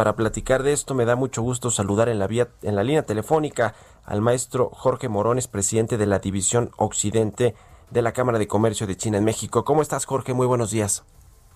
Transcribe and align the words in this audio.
Para 0.00 0.16
platicar 0.16 0.62
de 0.62 0.72
esto 0.72 0.94
me 0.94 1.04
da 1.04 1.14
mucho 1.14 1.42
gusto 1.42 1.70
saludar 1.70 2.08
en 2.08 2.18
la 2.18 2.26
vía 2.26 2.48
en 2.62 2.74
la 2.74 2.82
línea 2.82 3.02
telefónica 3.02 3.74
al 4.06 4.22
maestro 4.22 4.70
Jorge 4.72 5.10
Morones, 5.10 5.46
presidente 5.46 5.98
de 5.98 6.06
la 6.06 6.20
División 6.20 6.70
Occidente 6.78 7.54
de 7.90 8.00
la 8.00 8.12
Cámara 8.12 8.38
de 8.38 8.46
Comercio 8.46 8.86
de 8.86 8.96
China 8.96 9.18
en 9.18 9.24
México. 9.24 9.62
¿Cómo 9.62 9.82
estás, 9.82 10.06
Jorge? 10.06 10.32
Muy 10.32 10.46
buenos 10.46 10.70
días. 10.70 11.04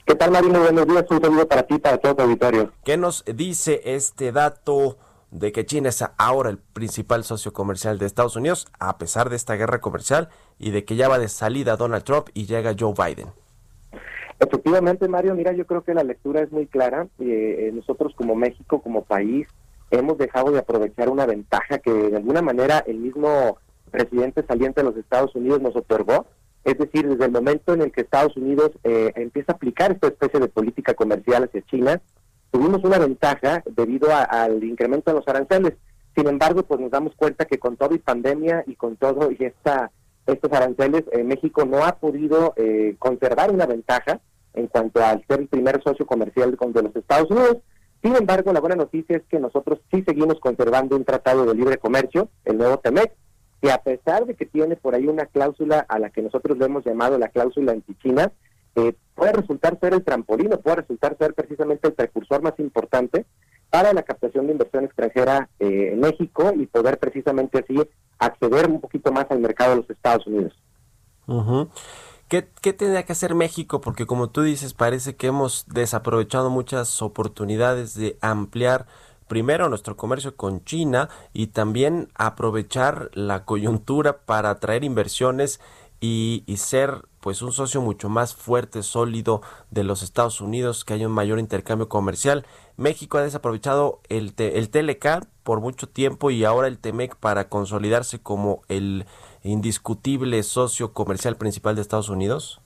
¿Qué 0.04 0.14
tal, 0.14 0.30
Mario? 0.30 0.50
Muy 0.50 0.58
buenos 0.58 0.86
días. 0.86 1.06
Un 1.08 1.22
saludo 1.22 1.48
para 1.48 1.62
ti, 1.62 1.78
para 1.78 1.96
todo 1.96 2.16
tu 2.16 2.22
auditorio. 2.22 2.70
¿Qué 2.84 2.98
nos 2.98 3.24
dice 3.24 3.80
este 3.82 4.30
dato 4.30 4.98
de 5.30 5.50
que 5.50 5.64
China 5.64 5.88
es 5.88 6.04
ahora 6.18 6.50
el 6.50 6.58
principal 6.58 7.24
socio 7.24 7.54
comercial 7.54 7.98
de 7.98 8.04
Estados 8.04 8.36
Unidos, 8.36 8.66
a 8.78 8.98
pesar 8.98 9.30
de 9.30 9.36
esta 9.36 9.54
guerra 9.54 9.80
comercial, 9.80 10.28
y 10.58 10.70
de 10.70 10.84
que 10.84 10.96
ya 10.96 11.08
va 11.08 11.18
de 11.18 11.28
salida 11.28 11.78
Donald 11.78 12.04
Trump 12.04 12.28
y 12.34 12.44
llega 12.44 12.76
Joe 12.78 12.92
Biden? 12.92 13.32
Efectivamente, 14.40 15.08
Mario, 15.08 15.34
mira, 15.34 15.52
yo 15.52 15.66
creo 15.66 15.82
que 15.82 15.94
la 15.94 16.04
lectura 16.04 16.42
es 16.42 16.52
muy 16.52 16.66
clara. 16.66 17.06
Eh, 17.18 17.70
nosotros 17.74 18.14
como 18.16 18.34
México, 18.34 18.82
como 18.82 19.04
país, 19.04 19.46
hemos 19.90 20.18
dejado 20.18 20.50
de 20.50 20.58
aprovechar 20.58 21.08
una 21.08 21.26
ventaja 21.26 21.78
que 21.78 21.92
de 21.92 22.16
alguna 22.16 22.42
manera 22.42 22.82
el 22.86 22.98
mismo 22.98 23.58
presidente 23.90 24.44
saliente 24.46 24.80
de 24.80 24.90
los 24.90 24.96
Estados 24.96 25.34
Unidos 25.34 25.62
nos 25.62 25.76
otorgó. 25.76 26.26
Es 26.64 26.78
decir, 26.78 27.06
desde 27.06 27.26
el 27.26 27.30
momento 27.30 27.74
en 27.74 27.82
el 27.82 27.92
que 27.92 28.00
Estados 28.00 28.36
Unidos 28.36 28.72
eh, 28.82 29.12
empieza 29.16 29.52
a 29.52 29.56
aplicar 29.56 29.92
esta 29.92 30.08
especie 30.08 30.40
de 30.40 30.48
política 30.48 30.94
comercial 30.94 31.44
hacia 31.44 31.62
China, 31.62 32.00
tuvimos 32.50 32.82
una 32.84 32.98
ventaja 32.98 33.62
debido 33.66 34.08
al 34.12 34.64
incremento 34.64 35.10
de 35.10 35.18
los 35.18 35.28
aranceles. 35.28 35.74
Sin 36.16 36.28
embargo, 36.28 36.62
pues 36.62 36.80
nos 36.80 36.90
damos 36.90 37.14
cuenta 37.16 37.44
que 37.44 37.58
con 37.58 37.76
todo 37.76 37.94
y 37.94 37.98
pandemia 37.98 38.64
y 38.66 38.76
con 38.76 38.96
todo 38.96 39.30
y 39.30 39.44
esta 39.44 39.90
estos 40.26 40.52
aranceles, 40.52 41.04
eh, 41.12 41.22
México 41.22 41.64
no 41.64 41.84
ha 41.84 41.96
podido 41.96 42.54
eh, 42.56 42.96
conservar 42.98 43.52
una 43.52 43.66
ventaja 43.66 44.20
en 44.54 44.68
cuanto 44.68 45.04
al 45.04 45.24
ser 45.26 45.40
el 45.40 45.48
primer 45.48 45.82
socio 45.82 46.06
comercial 46.06 46.56
de 46.56 46.82
los 46.82 46.96
Estados 46.96 47.30
Unidos. 47.30 47.58
Sin 48.02 48.14
embargo, 48.16 48.52
la 48.52 48.60
buena 48.60 48.76
noticia 48.76 49.16
es 49.16 49.22
que 49.28 49.40
nosotros 49.40 49.80
sí 49.90 50.02
seguimos 50.06 50.38
conservando 50.40 50.96
un 50.96 51.04
tratado 51.04 51.44
de 51.46 51.54
libre 51.54 51.78
comercio, 51.78 52.28
el 52.44 52.58
nuevo 52.58 52.78
TEMEC, 52.78 53.12
que 53.60 53.72
a 53.72 53.78
pesar 53.78 54.26
de 54.26 54.34
que 54.34 54.46
tiene 54.46 54.76
por 54.76 54.94
ahí 54.94 55.06
una 55.06 55.26
cláusula 55.26 55.84
a 55.88 55.98
la 55.98 56.10
que 56.10 56.22
nosotros 56.22 56.58
le 56.58 56.66
hemos 56.66 56.84
llamado 56.84 57.18
la 57.18 57.28
cláusula 57.28 57.72
anti-China, 57.72 58.30
eh, 58.76 58.94
puede 59.14 59.32
resultar 59.32 59.78
ser 59.80 59.94
el 59.94 60.04
trampolín 60.04 60.50
puede 60.62 60.76
resultar 60.76 61.16
ser 61.16 61.32
precisamente 61.34 61.88
el 61.88 61.94
precursor 61.94 62.42
más 62.42 62.58
importante 62.58 63.24
para 63.74 63.92
la 63.92 64.04
captación 64.04 64.46
de 64.46 64.52
inversión 64.52 64.84
extranjera 64.84 65.48
eh, 65.58 65.90
en 65.94 65.98
México 65.98 66.52
y 66.56 66.64
poder 66.66 66.96
precisamente 66.96 67.58
así 67.58 67.74
acceder 68.20 68.70
un 68.70 68.80
poquito 68.80 69.10
más 69.10 69.26
al 69.30 69.40
mercado 69.40 69.70
de 69.70 69.76
los 69.78 69.90
Estados 69.90 70.24
Unidos. 70.28 70.52
¿Qué, 72.28 72.46
¿Qué 72.62 72.72
tendría 72.72 73.02
que 73.02 73.10
hacer 73.10 73.34
México? 73.34 73.80
Porque 73.80 74.06
como 74.06 74.30
tú 74.30 74.42
dices, 74.42 74.74
parece 74.74 75.16
que 75.16 75.26
hemos 75.26 75.66
desaprovechado 75.66 76.50
muchas 76.50 77.02
oportunidades 77.02 77.96
de 77.96 78.16
ampliar 78.20 78.86
primero 79.26 79.68
nuestro 79.68 79.96
comercio 79.96 80.36
con 80.36 80.62
China 80.62 81.08
y 81.32 81.48
también 81.48 82.06
aprovechar 82.14 83.10
la 83.12 83.44
coyuntura 83.44 84.18
para 84.18 84.50
atraer 84.50 84.84
inversiones 84.84 85.60
y 85.98 86.44
ser 86.58 87.02
pues 87.24 87.40
un 87.40 87.52
socio 87.52 87.80
mucho 87.80 88.10
más 88.10 88.34
fuerte, 88.34 88.82
sólido 88.82 89.40
de 89.70 89.82
los 89.82 90.02
Estados 90.02 90.42
Unidos, 90.42 90.84
que 90.84 90.92
haya 90.92 91.06
un 91.06 91.14
mayor 91.14 91.38
intercambio 91.38 91.88
comercial. 91.88 92.44
México 92.76 93.16
ha 93.16 93.22
desaprovechado 93.22 94.00
el, 94.10 94.34
te- 94.34 94.58
el 94.58 94.68
TLK 94.68 95.24
por 95.42 95.62
mucho 95.62 95.88
tiempo 95.88 96.30
y 96.30 96.44
ahora 96.44 96.68
el 96.68 96.78
TEMEC 96.78 97.16
para 97.16 97.48
consolidarse 97.48 98.18
como 98.20 98.60
el 98.68 99.06
indiscutible 99.42 100.42
socio 100.42 100.92
comercial 100.92 101.36
principal 101.36 101.74
de 101.76 101.80
Estados 101.80 102.10
Unidos. 102.10 102.60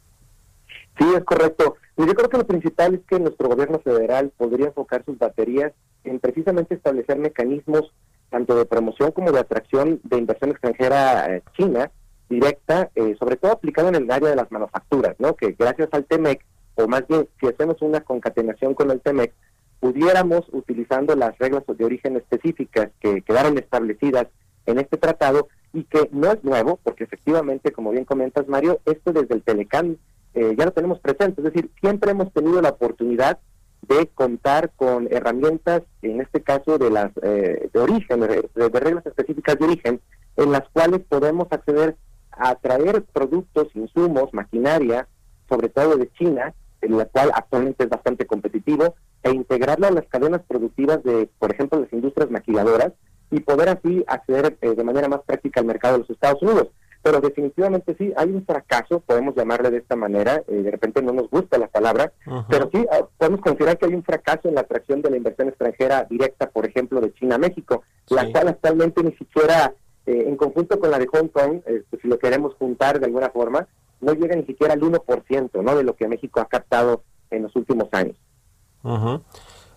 Sí, 0.99 1.07
es 1.17 1.23
correcto. 1.23 1.77
Y 1.97 2.05
yo 2.05 2.15
creo 2.15 2.29
que 2.29 2.39
lo 2.39 2.47
principal 2.49 2.95
es 2.95 3.01
que 3.09 3.21
nuestro 3.21 3.49
gobierno 3.49 3.79
federal 3.79 4.33
podría 4.37 4.67
enfocar 4.67 5.05
sus 5.05 5.17
baterías 5.19 5.73
en 6.03 6.19
precisamente 6.19 6.75
establecer 6.75 7.17
mecanismos 7.17 7.93
tanto 8.29 8.57
de 8.57 8.65
promoción 8.67 9.13
como 9.13 9.31
de 9.31 9.39
atracción 9.39 10.01
de 10.03 10.19
inversión 10.19 10.51
extranjera 10.51 11.33
eh, 11.37 11.45
china 11.57 11.93
directa, 12.29 12.91
eh, 12.95 13.17
sobre 13.19 13.37
todo 13.37 13.53
aplicado 13.53 13.89
en 13.89 13.97
el 13.97 14.11
área 14.11 14.31
de 14.31 14.37
las 14.37 14.51
manufacturas, 14.51 15.17
¿no? 15.19 15.35
Que 15.35 15.55
gracias 15.59 15.89
al 15.93 16.05
TEMEC, 16.05 16.45
o 16.75 16.87
más 16.87 17.07
bien 17.09 17.29
si 17.41 17.47
hacemos 17.47 17.81
una 17.81 18.01
concatenación 18.01 18.75
con 18.75 18.91
el 18.91 19.01
TEMEC, 19.01 19.33
pudiéramos, 19.81 20.45
utilizando 20.53 21.15
las 21.15 21.39
reglas 21.39 21.65
de 21.67 21.85
origen 21.85 22.17
específicas 22.17 22.91
que 23.01 23.23
quedaron 23.23 23.59
establecidas 23.59 24.27
en 24.67 24.79
este 24.79 24.97
tratado 24.97 25.49
y 25.73 25.85
que 25.85 26.09
no 26.13 26.33
es 26.33 26.43
nuevo, 26.45 26.79
porque 26.83 27.05
efectivamente, 27.05 27.73
como 27.73 27.91
bien 27.91 28.05
comentas, 28.05 28.49
Mario, 28.49 28.81
esto 28.85 29.13
desde 29.13 29.35
el 29.35 29.43
Telecam 29.43 29.97
eh, 30.35 30.55
ya 30.59 30.65
lo 30.67 30.73
tenemos 30.73 30.99
presente, 31.01 31.41
es 31.41 31.45
decir, 31.45 31.71
siempre 31.81 32.11
hemos 32.11 32.33
tenido 32.33 32.61
la 32.61 32.71
oportunidad 32.71 33.39
de 33.83 34.09
contar 34.09 34.73
con 34.77 35.09
herramientas, 35.11 35.83
en 36.03 36.21
este 36.21 36.43
caso 36.43 36.79
de 36.79 36.91
las 36.91 37.11
eh, 37.23 37.71
de 37.73 37.81
origen, 37.81 38.21
de 38.21 38.69
reglas 38.81 39.07
específicas 39.07 39.59
de 39.59 39.65
origen, 39.65 40.01
en 40.37 40.53
las 40.53 40.69
cuales 40.71 41.01
podemos 41.09 41.49
acceder 41.51 41.97
a 42.39 42.55
traer 42.57 43.03
productos, 43.05 43.69
insumos, 43.75 44.33
maquinaria, 44.33 45.09
sobre 45.49 45.69
todo 45.69 45.97
de 45.97 46.11
China, 46.13 46.55
en 46.81 46.97
la 46.97 47.07
cual 47.07 47.31
actualmente 47.35 47.85
es 47.85 47.91
bastante 47.91 48.27
competitivo, 48.27 48.95
e 49.23 49.31
integrarla 49.31 49.89
a 49.89 49.93
las 49.93 50.07
cadenas 50.07 50.43
productivas 50.47 51.03
de, 51.03 51.29
por 51.39 51.53
ejemplo, 51.53 51.81
las 51.81 51.93
industrias 51.93 52.31
maquiladoras, 52.31 52.93
y 53.31 53.41
poder 53.41 53.69
así 53.69 54.05
acceder 54.07 54.57
eh, 54.63 54.75
de 54.75 54.85
manera 54.85 55.09
más 55.09 55.21
práctica 55.27 55.61
al 55.61 55.67
mercado 55.67 55.95
de 55.95 55.99
los 56.01 56.11
Estados 56.11 56.41
Unidos. 56.43 56.69
Pero 57.03 57.21
definitivamente 57.21 57.95
sí, 57.99 58.13
hay 58.17 58.31
un 58.31 58.45
fracaso, 58.45 59.01
podemos 59.01 59.35
llamarle 59.37 59.71
de 59.71 59.79
esta 59.79 59.97
manera, 59.97 60.43
eh, 60.49 60.63
de 60.63 60.71
repente 60.71 61.03
no 61.03 61.13
nos 61.13 61.29
gusta 61.31 61.59
la 61.59 61.69
palabra, 61.69 62.13
pero 62.49 62.69
sí 62.73 62.87
ah, 62.91 63.07
podemos 63.19 63.41
considerar 63.41 63.77
que 63.79 63.87
hay 63.87 63.95
un 63.95 64.03
fracaso 64.03 64.49
en 64.49 64.55
la 64.55 64.63
atracción 64.63 65.03
de 65.03 65.11
la 65.11 65.17
inversión 65.17 65.49
extranjera 65.49 66.05
directa, 66.11 66.49
por 66.51 66.67
ejemplo, 66.67 67.01
de 67.01 67.13
China 67.15 67.37
a 67.37 67.39
México, 67.39 67.83
la 68.09 68.25
Sí. 68.25 68.33
cual 68.33 68.49
actualmente 68.49 69.03
ni 69.03 69.13
siquiera, 69.13 69.75
eh, 70.09 70.25
en 70.27 70.37
conjunto 70.37 70.81
con 70.81 70.91
la 70.91 70.99
de 70.99 71.07
Hong 71.07 71.29
Kong, 71.29 71.61
eh, 71.67 71.83
si 72.01 72.09
lo 72.09 72.19
queremos 72.19 72.55
juntar 72.55 72.99
de 72.99 73.07
alguna 73.07 73.29
forma, 73.29 73.69
no 74.01 74.15
llega 74.15 74.35
ni 74.35 74.45
siquiera 74.45 74.73
al 74.73 74.81
1% 74.81 75.63
¿no? 75.63 75.77
de 75.77 75.85
lo 75.85 75.97
que 75.97 76.09
México 76.09 76.41
ha 76.41 76.47
captado 76.47 77.03
en 77.31 77.43
los 77.43 77.55
últimos 77.57 77.89
años. 77.93 78.17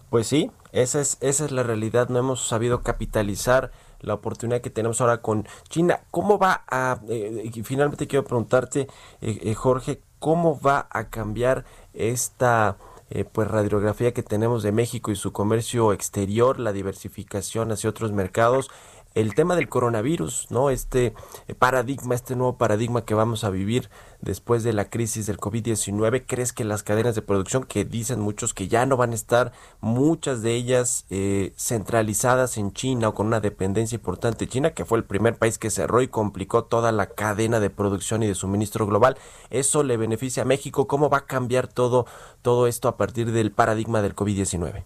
Pues 0.10 0.28
sí, 0.28 0.52
esa 0.72 1.02
es, 1.02 1.18
esa 1.20 1.46
es 1.46 1.52
la 1.52 1.64
realidad. 1.64 2.08
No 2.08 2.20
hemos 2.20 2.48
sabido 2.48 2.82
capitalizar 2.82 3.72
la 4.00 4.14
oportunidad 4.14 4.62
que 4.62 4.70
tenemos 4.70 5.02
ahora 5.02 5.22
con 5.22 5.46
China. 5.68 6.02
¿Cómo 6.12 6.38
va 6.38 6.64
a, 6.70 7.02
eh, 7.10 7.50
y 7.54 7.64
finalmente 7.64 8.08
quiero 8.08 8.24
preguntarte, 8.24 8.88
eh, 9.22 9.40
eh, 9.42 9.54
Jorge, 9.54 10.02
cómo 10.20 10.60
va 10.60 10.88
a 10.92 11.10
cambiar 11.10 11.66
esta 11.94 12.78
eh, 13.10 13.26
pues 13.26 13.50
radiografía 13.50 14.14
que 14.14 14.24
tenemos 14.24 14.64
de 14.64 14.72
México 14.72 15.12
y 15.12 15.16
su 15.16 15.34
comercio 15.34 15.92
exterior, 15.92 16.60
la 16.60 16.72
diversificación 16.72 17.72
hacia 17.72 17.90
otros 17.90 18.14
mercados? 18.14 18.70
El 19.14 19.36
tema 19.36 19.56
del 19.56 19.68
coronavirus, 19.68 20.48
¿no? 20.50 20.70
Este 20.70 21.14
eh, 21.48 21.56
paradigma, 21.56 22.16
este 22.16 22.36
nuevo 22.36 22.58
paradigma 22.58 23.04
que 23.04 23.14
vamos 23.14 23.44
a 23.44 23.50
vivir 23.50 23.90
después 24.22 24.64
de 24.64 24.74
la 24.74 24.90
crisis 24.90 25.26
del 25.26 25.38
COVID-19, 25.38 26.24
¿crees 26.26 26.54
que 26.54 26.64
las 26.64 26.84
cadenas 26.84 27.16
de 27.16 27.22
producción, 27.22 27.64
que 27.64 27.84
dicen 27.84 28.20
muchos 28.20 28.54
que 28.54 28.68
ya 28.68 28.86
no 28.86 28.98
van 28.98 29.12
a 29.12 29.16
estar, 29.16 29.52
muchas 29.82 30.42
de 30.42 30.54
ellas 30.56 31.06
eh, 31.10 31.54
centralizadas 31.58 32.58
en 32.58 32.72
China 32.72 33.10
o 33.10 33.14
con 33.14 33.28
una 33.28 33.40
dependencia 33.40 33.96
importante 33.96 34.46
de 34.46 34.52
China, 34.52 34.74
que 34.74 34.86
fue 34.86 34.98
el 34.98 35.04
primer 35.04 35.38
país 35.38 35.58
que 35.58 35.70
cerró 35.70 36.02
y 36.02 36.08
complicó 36.08 36.64
toda 36.64 36.92
la 36.92 37.08
cadena 37.08 37.60
de 37.60 37.70
producción 37.70 38.24
y 38.24 38.28
de 38.28 38.36
suministro 38.36 38.88
global, 38.88 39.18
eso 39.50 39.84
le 39.84 39.98
beneficia 39.98 40.44
a 40.44 40.46
México? 40.46 40.88
¿Cómo 40.88 41.10
va 41.10 41.20
a 41.20 41.26
cambiar 41.26 41.68
todo, 41.68 42.06
todo 42.42 42.68
esto 42.68 42.88
a 42.88 42.98
partir 42.98 43.32
del 43.32 43.52
paradigma 43.52 44.02
del 44.02 44.16
COVID-19? 44.16 44.84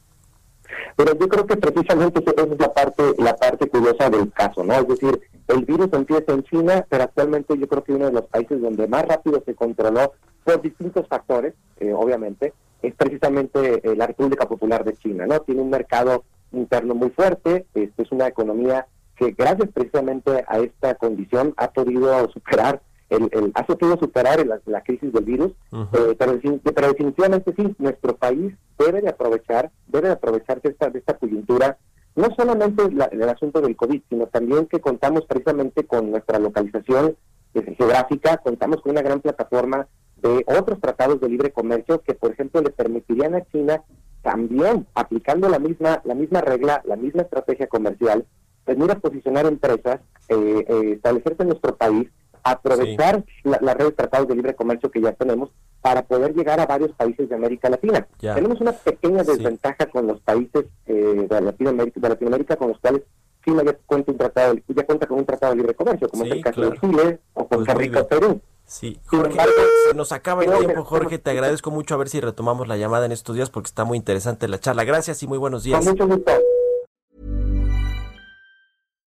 Pero 0.96 1.18
yo 1.18 1.28
creo 1.28 1.46
que 1.46 1.58
precisamente 1.58 2.24
esa 2.26 2.44
es 2.44 2.60
la 2.60 2.74
parte, 2.74 3.04
la 3.18 3.36
parte 3.36 3.68
curiosa 3.68 4.10
del 4.10 4.32
caso, 4.32 4.64
¿no? 4.64 4.74
Es 4.76 4.88
decir, 4.88 5.20
el 5.48 5.66
virus 5.66 5.90
empieza 5.92 6.32
en 6.32 6.44
China, 6.44 6.86
pero 6.90 7.04
actualmente 7.04 7.58
yo 7.58 7.68
creo 7.68 7.84
que 7.84 7.94
uno 7.94 8.06
de 8.06 8.14
los 8.14 8.26
países 8.28 8.62
donde 8.62 8.88
más 8.88 9.06
rápido 9.06 9.44
se 9.46 9.56
controló 9.56 10.14
por 10.44 10.62
distintos 10.62 11.08
factores, 11.08 11.54
eh, 11.80 11.92
obviamente, 11.92 12.54
es 12.82 12.94
precisamente 12.96 13.82
eh, 13.84 13.96
la 13.96 14.08
República 14.08 14.48
Popular 14.48 14.84
de 14.86 14.96
China, 14.96 15.26
¿no? 15.28 15.42
Tiene 15.42 15.62
un 15.62 15.70
mercado 15.70 16.24
interno 16.52 16.96
muy 16.96 17.10
fuerte, 17.10 17.66
este, 17.74 18.04
es 18.04 18.12
una 18.12 18.28
economía 18.28 18.88
que 19.18 19.32
gracias 19.32 19.70
precisamente 19.74 20.46
a 20.48 20.60
esta 20.60 20.96
condición 20.96 21.54
ha 21.58 21.72
podido 21.72 22.30
superar 22.32 22.82
el, 23.10 23.30
el 23.32 23.52
ha 23.54 23.64
podido 23.66 23.98
superar 23.98 24.46
la, 24.46 24.60
la 24.66 24.82
crisis 24.82 25.12
del 25.14 25.24
virus, 25.24 25.52
eh, 25.72 26.16
pero, 26.18 26.40
pero 26.76 26.88
definitivamente 26.88 27.54
sí, 27.56 27.76
nuestro 27.78 28.16
país 28.16 28.54
debe 28.78 29.02
de 29.02 29.10
aprovechar, 29.10 29.72
debe 29.88 30.08
de 30.08 30.14
aprovecharse 30.14 30.70
esta, 30.70 30.90
de 30.90 31.00
esta 31.00 31.18
coyuntura, 31.18 31.78
no 32.16 32.34
solamente 32.36 32.84
el 32.84 33.30
asunto 33.30 33.62
del 33.62 33.76
COVID, 33.76 34.02
sino 34.10 34.28
también 34.28 34.68
que 34.68 34.80
contamos 34.80 35.26
precisamente 35.26 35.86
con 35.86 36.12
nuestra 36.12 36.40
localización 36.40 37.16
eh, 37.54 37.76
geográfica, 37.78 38.38
contamos 38.38 38.82
con 38.82 38.92
una 38.94 39.02
gran 39.02 39.20
plataforma 39.20 39.88
de 40.18 40.46
otros 40.48 40.80
tratados 40.80 41.20
de 41.20 41.30
libre 41.30 41.52
comercio 41.52 42.02
que, 42.02 42.14
por 42.14 42.32
ejemplo, 42.32 42.62
le 42.62 42.70
permitirían 42.70 43.36
a 43.36 43.46
China 43.46 43.84
también, 44.22 44.88
aplicando 44.96 45.50
la 45.50 45.60
misma, 45.60 46.02
la 46.04 46.16
misma 46.16 46.42
regla, 46.42 46.82
la 46.86 46.96
misma 46.96 47.24
estrategia 47.24 47.68
comercial, 47.68 48.26
venir 48.66 48.92
a 48.92 49.00
posicionar 49.00 49.46
empresas, 49.46 50.00
eh, 50.30 50.66
eh, 50.68 50.92
establecerse 50.94 51.44
en 51.44 51.50
nuestro 51.50 51.76
país, 51.76 52.10
aprovechar 52.46 53.26
la, 53.44 53.74
red 53.74 53.86
de 53.86 53.92
tratados 53.92 54.28
de 54.28 54.36
libre 54.36 54.56
comercio 54.56 54.92
que 54.92 55.02
ya 55.02 55.12
tenemos 55.14 55.50
para 55.82 56.04
poder 56.04 56.34
llegar 56.36 56.60
a 56.60 56.68
varios 56.68 56.92
países 56.92 57.28
de 57.28 57.36
América 57.36 57.70
Latina. 57.70 58.08
Tenemos 58.20 58.62
una 58.62 58.72
pequeña 58.72 59.24
desventaja 59.24 59.88
con 59.88 60.06
los 60.08 60.22
países 60.22 60.66
eh, 60.86 61.28
de, 61.28 61.42
Latinoamérica, 61.42 62.00
de 62.00 62.10
Latinoamérica 62.10 62.56
con 62.56 62.70
los 62.70 62.80
cuales 62.80 63.02
China 63.44 63.64
ya 63.66 63.76
cuenta, 63.86 64.12
un 64.12 64.18
tratado, 64.18 64.56
ya 64.68 64.86
cuenta 64.86 65.08
con 65.08 65.18
un 65.18 65.26
tratado 65.26 65.54
de 65.54 65.58
libre 65.58 65.74
comercio, 65.74 66.08
como 66.08 66.24
es 66.24 66.32
el 66.32 66.42
caso 66.42 66.62
de 66.62 66.80
Chile 66.80 67.20
o 67.34 67.48
con 67.48 67.66
pues 67.66 67.78
Rico, 67.78 68.08
Perú. 68.08 68.42
Sí, 68.68 69.00
Jorge, 69.06 69.40
se 69.88 69.96
nos 69.96 70.12
acaba 70.12 70.44
el 70.44 70.52
tiempo, 70.58 70.84
Jorge, 70.84 71.18
te 71.18 71.32
agradezco 71.32 71.72
mucho 71.72 71.96
a 71.96 71.98
ver 71.98 72.10
si 72.10 72.20
retomamos 72.20 72.68
la 72.68 72.78
llamada 72.78 73.06
en 73.06 73.12
estos 73.12 73.36
días 73.36 73.50
porque 73.50 73.68
está 73.68 73.86
muy 73.86 73.98
interesante 73.98 74.48
la 74.48 74.60
charla. 74.60 74.84
Gracias 74.84 75.22
y 75.24 75.28
muy 75.28 75.38
buenos 75.38 75.64
días. 75.64 75.84
Con 75.84 75.94
mucho 75.94 76.08
gusto. 76.08 76.32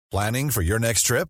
Planning 0.10 0.52
for 0.52 0.64
your 0.64 0.80
next 0.80 1.08
trip? 1.08 1.30